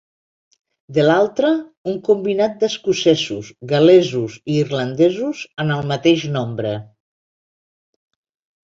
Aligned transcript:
De 0.97 1.03
l'altra, 1.03 1.51
un 1.93 1.99
combinat 2.07 2.57
d'escocesos, 2.63 3.53
gal·lesos 3.73 4.41
i 4.55 4.59
irlandesos 4.65 5.45
en 5.67 5.77
el 5.79 5.87
mateix 5.95 6.29
nombre. 6.39 6.75